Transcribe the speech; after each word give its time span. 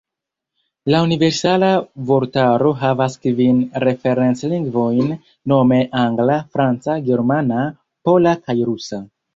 La 0.93 1.01
Universala 1.07 1.67
Vortaro 2.13 2.71
havas 2.85 3.19
kvin 3.27 3.61
referenc-lingvojn, 3.85 5.15
nome 5.55 5.81
angla, 6.09 6.43
franca, 6.57 7.01
germana, 7.13 7.67
pola 8.11 8.39
kaj 8.47 8.61
rusa. 8.73 9.07